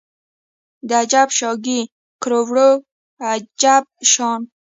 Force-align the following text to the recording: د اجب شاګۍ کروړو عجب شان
د 0.87 0.91
اجب 1.01 1.29
شاګۍ 1.37 1.81
کروړو 2.21 2.69
عجب 3.29 3.83
شان 4.11 4.41